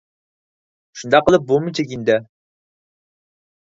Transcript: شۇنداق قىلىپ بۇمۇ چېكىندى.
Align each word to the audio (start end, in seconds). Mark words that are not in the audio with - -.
شۇنداق 1.03 1.29
قىلىپ 1.29 1.47
بۇمۇ 1.53 1.77
چېكىندى. 1.83 2.19